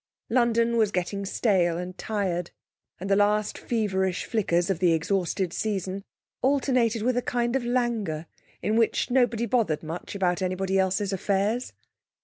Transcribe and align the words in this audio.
London 0.31 0.77
was 0.77 0.91
getting 0.91 1.27
stale 1.27 1.77
and 1.77 1.95
tired, 1.95 2.49
and 2.99 3.07
the 3.07 3.15
last 3.15 3.55
feverish 3.55 4.23
flickers 4.25 4.71
of 4.71 4.79
the 4.79 4.93
exhausted 4.93 5.53
season 5.53 6.03
alternated 6.41 7.03
with 7.03 7.17
a 7.17 7.21
kind 7.21 7.55
of 7.55 7.63
languor 7.63 8.25
in 8.63 8.77
which 8.77 9.11
nobody 9.11 9.45
bothered 9.45 9.83
much 9.83 10.15
about 10.15 10.41
anybody 10.41 10.79
else's 10.79 11.13
affairs. 11.13 11.71